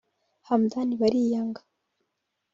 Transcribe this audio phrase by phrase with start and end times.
[0.47, 1.61] Hamdan Bariyanga